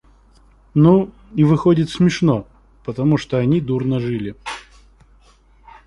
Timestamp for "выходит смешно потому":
1.43-3.17